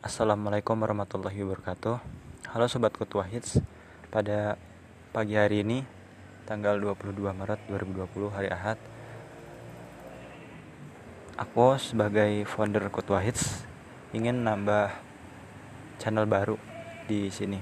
[0.00, 2.00] Assalamualaikum warahmatullahi wabarakatuh.
[2.56, 3.60] Halo Sobat Kutua Hits
[4.08, 4.56] Pada
[5.12, 5.84] pagi hari ini
[6.48, 8.80] Tanggal 22 Maret 2020 hari Ahad
[11.36, 13.68] Aku sebagai founder Kutua Hits
[14.16, 14.88] Ingin nambah
[16.00, 16.56] channel baru
[17.04, 17.60] di sini.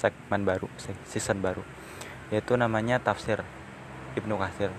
[0.00, 0.72] Segmen baru,
[1.04, 1.60] season baru
[2.32, 3.44] Yaitu namanya Tafsir
[4.16, 4.72] Ibnu Katsir.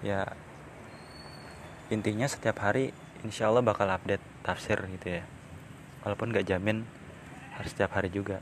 [0.00, 0.24] Ya
[1.92, 5.28] Intinya setiap hari insya Allah bakal update tafsir gitu ya.
[6.00, 6.88] Walaupun gak jamin
[7.52, 8.40] harus setiap hari juga.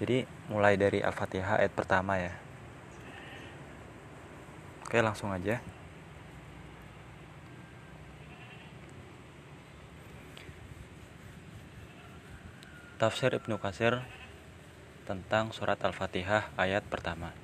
[0.00, 2.32] Jadi mulai dari Al-Fatihah ayat pertama ya.
[4.88, 5.60] Oke langsung aja.
[12.96, 14.00] Tafsir Ibnu Kasir
[15.04, 17.36] tentang surat Al-Fatihah ayat pertama.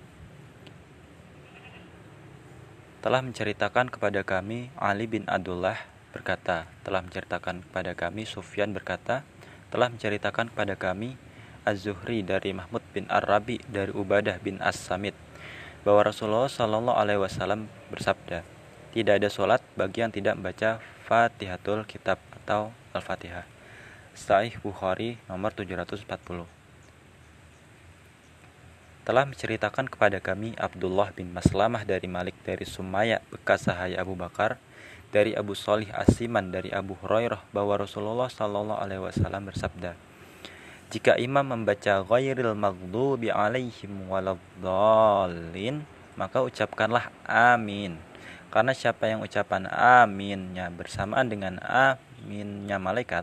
[3.04, 9.26] Telah menceritakan kepada kami Ali bin Abdullah berkata, telah menceritakan kepada kami Sufyan berkata,
[9.74, 11.18] telah menceritakan kepada kami
[11.66, 15.18] Az-Zuhri dari Mahmud bin Ar-Rabi dari Ubadah bin As-Samit
[15.82, 18.46] bahwa Rasulullah Shallallahu alaihi wasallam bersabda,
[18.94, 23.44] tidak ada solat bagi yang tidak membaca Fatihatul Kitab atau Al-Fatihah.
[24.14, 26.46] Sahih Bukhari nomor 740
[29.04, 34.56] telah menceritakan kepada kami Abdullah bin Maslamah dari Malik dari Sumaya bekas sahaya Abu Bakar
[35.14, 39.94] dari Abu Salih Asiman dari Abu Hurairah bahwa Rasulullah Shallallahu Alaihi Wasallam bersabda,
[40.90, 45.86] jika imam membaca ghairil maghdubi alaihim waladdallin,
[46.18, 47.94] maka ucapkanlah amin.
[48.50, 53.22] Karena siapa yang ucapan aminnya bersamaan dengan aminnya malaikat,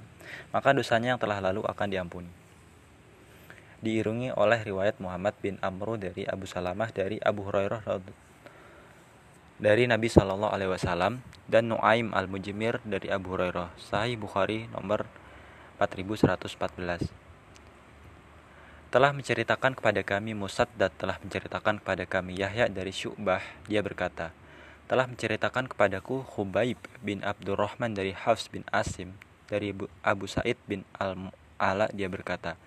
[0.55, 2.31] maka dosanya yang telah lalu akan diampuni.
[3.83, 7.83] Diirungi oleh riwayat Muhammad bin Amru dari Abu Salamah dari Abu Hurairah
[9.62, 13.70] dari Nabi Shallallahu Alaihi Wasallam dan Nuaim al Mujimir dari Abu Hurairah.
[13.78, 15.06] Sahih Bukhari nomor
[15.78, 17.14] 4114
[18.92, 23.39] telah menceritakan kepada kami Musad dan telah menceritakan kepada kami Yahya dari Syu'bah.
[23.70, 24.36] Dia berkata
[24.89, 29.16] telah menceritakan kepadaku Khubaib bin Abdurrahman dari Hafs bin Asim
[29.48, 29.71] dari
[30.04, 32.60] Abu Said bin Al-Ala dia berkata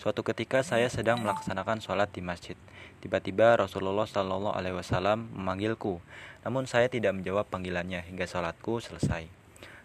[0.00, 2.56] Suatu ketika saya sedang melaksanakan sholat di masjid.
[3.04, 6.00] Tiba-tiba Rasulullah Shallallahu Alaihi Wasallam memanggilku,
[6.40, 9.28] namun saya tidak menjawab panggilannya hingga sholatku selesai.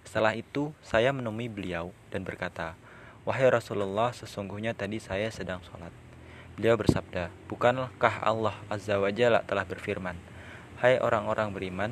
[0.07, 2.79] Setelah itu, saya menemui beliau dan berkata,
[3.27, 5.91] Wahai Rasulullah, sesungguhnya tadi saya sedang sholat.
[6.55, 10.15] Beliau bersabda, Bukankah Allah Azza wa Jalla telah berfirman,
[10.79, 11.91] Hai orang-orang beriman,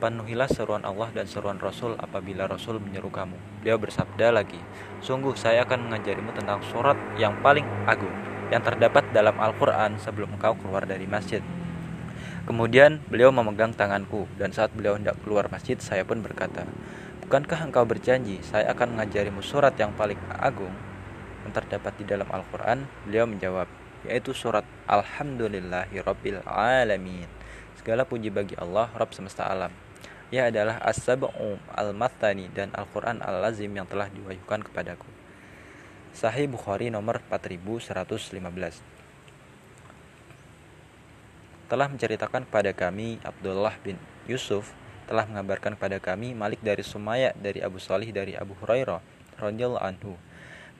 [0.00, 3.36] Penuhilah seruan Allah dan seruan Rasul apabila Rasul menyeru kamu.
[3.60, 4.56] Beliau bersabda lagi,
[5.04, 8.16] Sungguh saya akan mengajarimu tentang surat yang paling agung
[8.48, 11.44] yang terdapat dalam Al-Quran sebelum engkau keluar dari masjid.
[12.48, 16.64] Kemudian beliau memegang tanganku dan saat beliau hendak keluar masjid saya pun berkata,
[17.20, 20.72] Bukankah engkau berjanji saya akan mengajarimu surat yang paling agung
[21.44, 22.88] yang terdapat di dalam Al-Quran?
[23.04, 23.68] Beliau menjawab,
[24.08, 26.00] yaitu surat Alhamdulillahi
[26.48, 27.28] Alamin.
[27.76, 29.89] Segala puji bagi Allah, Rabb semesta alam.
[30.30, 35.10] Ia adalah As-Sab'u Al-Mathani dan Al-Quran Al-Lazim yang telah diwahyukan kepadaku.
[36.14, 39.00] Sahih Bukhari nomor 4115
[41.70, 43.94] telah menceritakan kepada kami Abdullah bin
[44.26, 44.74] Yusuf
[45.06, 48.98] telah mengabarkan kepada kami Malik dari Sumaya dari Abu Salih dari Abu Hurairah
[49.38, 50.18] radhiyallahu anhu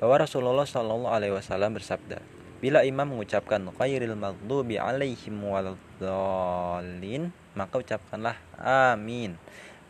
[0.03, 2.19] bahwa Rasulullah Shallallahu alaihi wasallam bersabda
[2.61, 9.41] Bila imam mengucapkan ghairil maghdubi alaihim waladdallin maka ucapkanlah amin.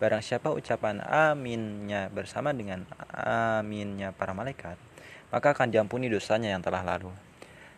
[0.00, 4.80] Barang siapa ucapan aminnya bersama dengan aminnya para malaikat,
[5.28, 7.12] maka akan diampuni dosanya yang telah lalu.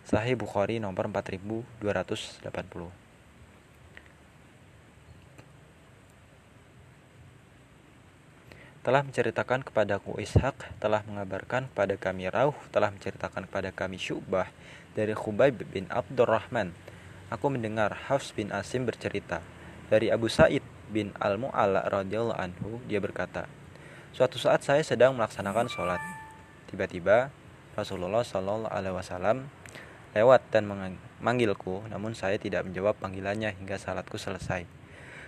[0.07, 3.02] Sahih Bukhari nomor 4280.
[8.83, 14.51] Telah menceritakan kepadaku Ishak, telah mengabarkan kepada kami Rauh, telah menceritakan kepada kami Syubah
[14.99, 16.75] dari Khubayb bin Abdurrahman.
[17.31, 19.41] Aku mendengar Hafs bin Asim bercerita,
[19.87, 23.47] dari Abu Said bin Al-Mu'alla radhiyallahu anhu, dia berkata,
[24.13, 26.03] Suatu saat saya sedang melaksanakan sholat.
[26.69, 27.33] Tiba-tiba
[27.73, 29.49] Rasulullah Shallallahu Alaihi Wasallam
[30.13, 34.82] lewat dan memanggilku, namun saya tidak menjawab panggilannya hingga salatku selesai.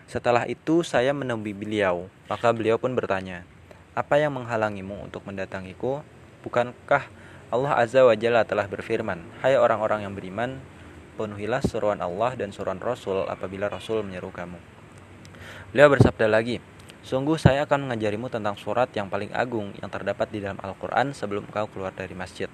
[0.05, 3.49] Setelah itu saya menemui beliau, maka beliau pun bertanya,
[3.95, 6.05] apa yang menghalangimu untuk mendatangiku?
[6.45, 7.09] Bukankah
[7.49, 10.61] Allah Azza wa Jalla telah berfirman, Hai orang-orang yang beriman,
[11.15, 14.59] penuhilah seruan Allah dan seruan Rasul apabila Rasul menyeru kamu.
[15.73, 16.59] Beliau bersabda lagi,
[17.05, 21.45] Sungguh saya akan mengajarimu tentang surat yang paling agung yang terdapat di dalam Al-Quran sebelum
[21.53, 22.49] kau keluar dari masjid.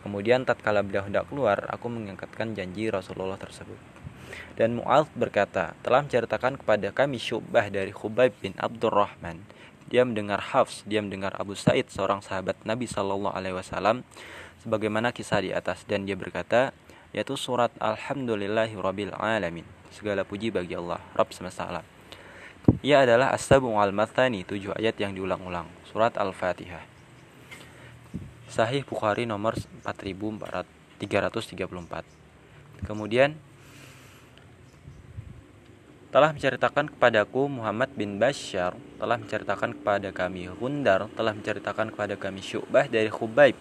[0.00, 4.01] Kemudian tatkala beliau hendak keluar, aku mengangkatkan janji Rasulullah tersebut.
[4.54, 9.44] Dan Mu'adh berkata, telah menceritakan kepada kami syubah dari Khubayb bin Abdurrahman.
[9.92, 14.08] dia mendengar Hafs, dia mendengar Abu Said, seorang sahabat Nabi Shallallahu Alaihi Wasallam,
[14.64, 16.72] sebagaimana kisah di atas, dan dia berkata,
[17.12, 19.68] yaitu surat Alhamdulillahi Rabbil Alamin.
[19.92, 21.84] Segala puji bagi Allah, Rabb semesta alam.
[22.80, 25.68] Ia adalah As-Sabu al-Mathani, tujuh ayat yang diulang-ulang.
[25.92, 26.80] Surat Al-Fatihah.
[28.48, 31.04] Sahih Bukhari nomor 4334.
[32.88, 33.36] Kemudian
[36.12, 42.44] telah menceritakan kepadaku Muhammad bin Bashar telah menceritakan kepada kami Gundar telah menceritakan kepada kami
[42.44, 43.56] Syu'bah dari Khubaib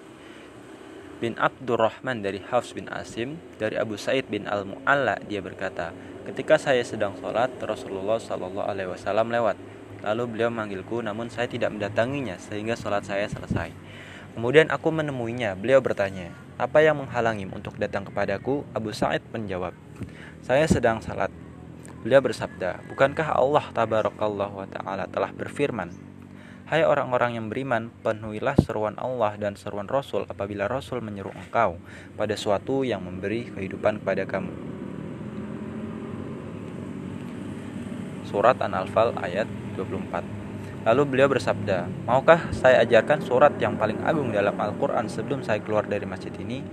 [1.23, 5.95] bin Abdurrahman dari Hafs bin Asim dari Abu Said bin Al-Mu'alla dia berkata
[6.27, 9.55] ketika saya sedang sholat Rasulullah Shallallahu Alaihi Wasallam lewat.
[10.01, 13.69] Lalu beliau memanggilku namun saya tidak mendatanginya sehingga sholat saya selesai.
[14.33, 15.53] Kemudian aku menemuinya.
[15.53, 18.65] Beliau bertanya apa yang menghalangi untuk datang kepadaku?
[18.73, 19.71] Abu Said menjawab
[20.41, 21.29] saya sedang salat
[22.01, 25.93] Beliau bersabda, Bukankah Allah tabarakallahu wa ta'ala telah berfirman,
[26.65, 31.77] Hai orang-orang yang beriman, penuhilah seruan Allah dan seruan Rasul apabila Rasul menyeru engkau
[32.17, 34.49] pada suatu yang memberi kehidupan kepada kamu.
[38.25, 39.45] Surat An-Anfal ayat
[39.77, 40.41] 24
[40.81, 45.85] Lalu beliau bersabda, Maukah saya ajarkan surat yang paling agung dalam Al-Quran sebelum saya keluar
[45.85, 46.65] dari masjid ini?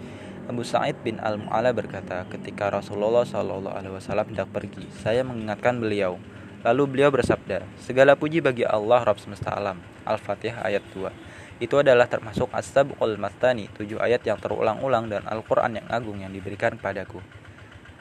[0.48, 6.16] Abu Sa'id bin Al-Mu'ala berkata, ketika Rasulullah Shallallahu Alaihi Wasallam hendak pergi, saya mengingatkan beliau.
[6.64, 9.76] Lalu beliau bersabda, segala puji bagi Allah Rabb semesta alam.
[10.08, 11.60] Al-Fatihah ayat 2.
[11.60, 16.80] Itu adalah termasuk As-Sabqul Matani, tujuh ayat yang terulang-ulang dan Al-Quran yang agung yang diberikan
[16.80, 17.20] padaku.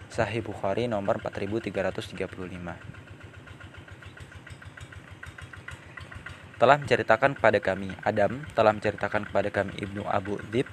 [0.07, 2.15] Sahih Bukhari nomor 4335
[6.57, 10.65] telah menceritakan kepada kami Adam telah menceritakan kepada kami Ibnu Abu Dhib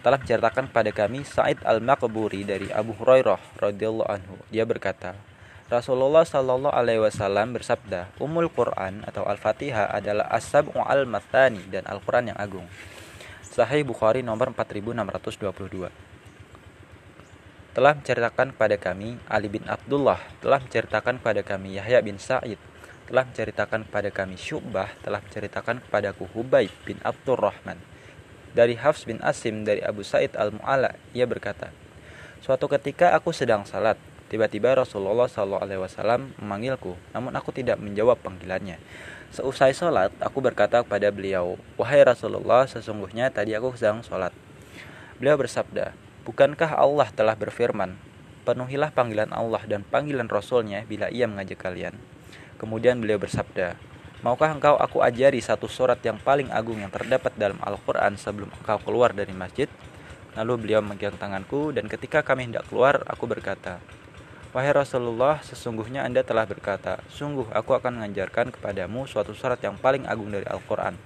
[0.00, 4.40] telah menceritakan kepada kami Sa'id al-Maqburi dari Abu Hurairah radhiyallahu anhu.
[4.48, 5.12] Dia berkata,
[5.68, 12.38] Rasulullah Shallallahu alaihi wasallam bersabda, Umul Quran atau Al-Fatihah adalah as-sab'u al-mathani dan Al-Quran yang
[12.40, 12.66] agung.
[13.44, 15.92] Sahih Bukhari nomor 4622.
[17.70, 22.58] Telah menceritakan kepada kami Ali bin Abdullah, telah menceritakan kepada kami Yahya bin Sa'id,
[23.06, 27.99] telah menceritakan kepada kami Syu'bah, telah menceritakan kepadaku Hubayb bin Abdurrahman
[28.56, 31.70] dari Hafs bin Asim dari Abu Said al-Mu'ala ia berkata
[32.42, 34.00] suatu ketika aku sedang salat
[34.30, 38.78] tiba-tiba Rasulullah SAW memanggilku namun aku tidak menjawab panggilannya.
[39.30, 44.34] Seusai salat aku berkata kepada beliau wahai Rasulullah sesungguhnya tadi aku sedang salat
[45.22, 45.94] beliau bersabda
[46.26, 47.94] bukankah Allah telah berfirman
[48.42, 51.94] penuhilah panggilan Allah dan panggilan Rasulnya bila ia mengajak kalian
[52.58, 53.78] kemudian beliau bersabda
[54.20, 58.76] Maukah engkau aku ajari satu surat yang paling agung yang terdapat dalam Al-Quran sebelum engkau
[58.84, 59.64] keluar dari masjid?
[60.36, 63.80] Lalu beliau memegang tanganku dan ketika kami hendak keluar, aku berkata,
[64.52, 70.04] Wahai Rasulullah, sesungguhnya Anda telah berkata, Sungguh aku akan mengajarkan kepadamu suatu surat yang paling
[70.04, 71.00] agung dari Al-Quran.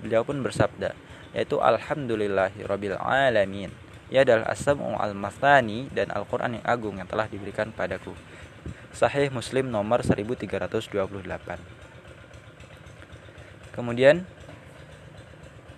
[0.00, 0.96] Beliau pun bersabda,
[1.36, 3.76] yaitu Alhamdulillahi Rabbil Alamin.
[4.08, 8.16] Ia adalah As-Sam'u Al-Mathani dan Al-Quran yang agung yang telah diberikan padaku.
[8.96, 11.83] Sahih Muslim nomor 1328.
[13.74, 14.22] Kemudian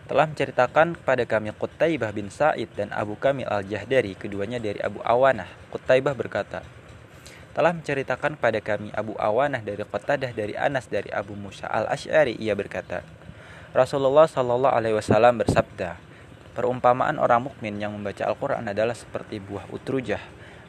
[0.07, 5.51] telah menceritakan kepada kami Qutaibah bin Sa'id dan Abu Kamil al-Jahdari, keduanya dari Abu Awanah.
[5.75, 6.63] Qutaibah berkata,
[7.51, 12.55] telah menceritakan kepada kami Abu Awanah dari Qatadah dari Anas dari Abu Musa al-Ash'ari, ia
[12.55, 13.03] berkata,
[13.75, 15.99] Rasulullah Shallallahu alaihi wasallam bersabda,
[16.55, 20.23] perumpamaan orang mukmin yang membaca Al-Qur'an adalah seperti buah utrujah,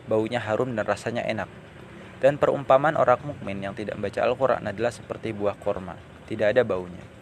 [0.10, 1.48] baunya harum dan rasanya enak.
[2.18, 5.94] Dan perumpamaan orang mukmin yang tidak membaca Al-Qur'an adalah seperti buah korma,
[6.26, 7.17] tidak ada baunya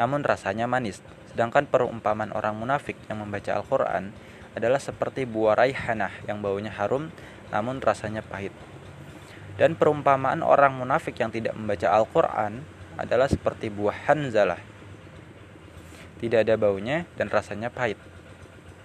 [0.00, 1.02] namun rasanya manis.
[1.30, 4.10] Sedangkan perumpamaan orang munafik yang membaca Al-Quran
[4.56, 7.12] adalah seperti buah raihanah yang baunya harum
[7.52, 8.52] namun rasanya pahit.
[9.58, 12.62] Dan perumpamaan orang munafik yang tidak membaca Al-Quran
[12.94, 14.62] adalah seperti buah hanzalah.
[16.22, 17.98] Tidak ada baunya dan rasanya pahit.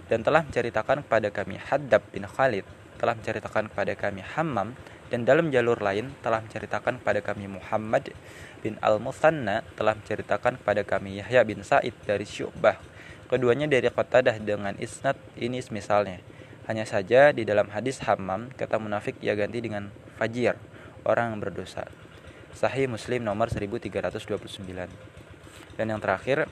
[0.09, 2.65] Dan telah menceritakan kepada kami Haddab bin Khalid,
[2.97, 4.73] telah menceritakan kepada kami Hammam,
[5.13, 8.17] dan dalam jalur lain telah menceritakan kepada kami Muhammad
[8.65, 12.82] bin Al-Musanna telah menceritakan kepada kami Yahya bin Sa'id dari Syu'bah.
[13.29, 16.17] Keduanya dari Qatadah dengan isnad ini misalnya.
[16.65, 20.58] Hanya saja di dalam hadis Hammam kata munafik ia ganti dengan fajir,
[21.05, 21.86] orang yang berdosa.
[22.58, 24.17] Sahih Muslim nomor 1329.
[25.77, 26.50] Dan yang terakhir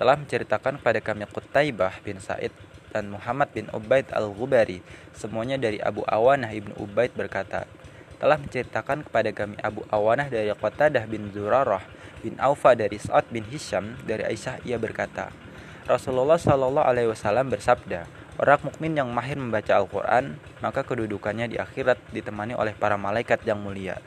[0.00, 2.56] telah menceritakan kepada kami Qutaibah bin Sa'id
[2.94, 4.78] dan Muhammad bin Ubaid al-Ghubari
[5.10, 7.66] semuanya dari Abu Awanah ibnu Ubaid berkata
[8.22, 11.82] telah menceritakan kepada kami Abu Awanah dari Qatadah bin Zurarah
[12.22, 15.34] bin Aufa dari Sa'ad bin Hisham dari Aisyah ia berkata
[15.90, 18.06] Rasulullah Shallallahu alaihi wasallam bersabda
[18.38, 23.58] orang mukmin yang mahir membaca Al-Qur'an maka kedudukannya di akhirat ditemani oleh para malaikat yang
[23.58, 23.98] mulia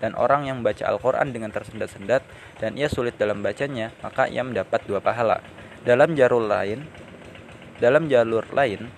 [0.00, 2.20] dan orang yang membaca Al-Quran dengan tersendat-sendat
[2.60, 5.40] dan ia sulit dalam bacanya, maka ia mendapat dua pahala.
[5.86, 6.84] Dalam jalur lain,
[7.76, 8.88] dalam jalur lain,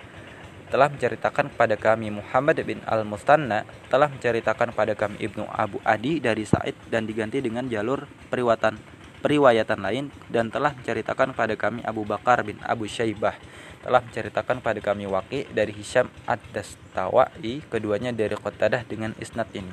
[0.68, 6.44] telah menceritakan kepada kami Muhammad bin Al-Mustanna telah menceritakan kepada kami Ibnu Abu Adi dari
[6.44, 8.76] Said dan diganti dengan jalur periwatan
[9.24, 13.34] periwayatan lain dan telah menceritakan kepada kami Abu Bakar bin Abu Syaibah.
[13.82, 19.72] Telah menceritakan pada kami Waqi dari Hisham Ad-Dastawai keduanya dari Qatadah dengan isnad ini.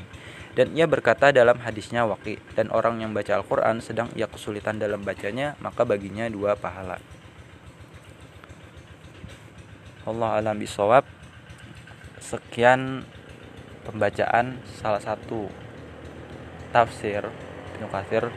[0.55, 5.03] Dan ia berkata dalam hadisnya Waqi dan orang yang baca Al-Qur'an sedang ia kesulitan dalam
[5.03, 6.97] bacanya maka baginya dua pahala
[10.05, 11.01] Allah alam bisawab
[12.21, 13.01] sekian
[13.89, 15.50] pembacaan salah satu
[16.69, 17.25] tafsir
[17.74, 18.29] Ibnu Katsir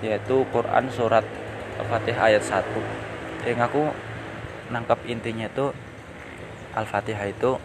[0.00, 1.28] yaitu Quran surat
[1.76, 2.64] Al-Fatihah ayat 1
[3.44, 3.92] yang aku
[4.72, 5.76] nangkap intinya itu
[6.72, 7.60] Al-Fatihah itu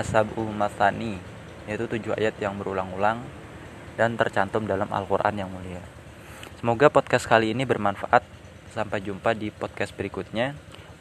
[0.00, 1.20] asabu masani
[1.68, 3.20] yaitu tujuh ayat yang berulang-ulang
[4.00, 5.84] dan tercantum dalam Al-Quran yang mulia.
[6.56, 8.24] Semoga podcast kali ini bermanfaat.
[8.72, 10.56] Sampai jumpa di podcast berikutnya.